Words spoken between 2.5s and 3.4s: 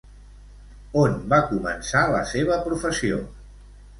professió?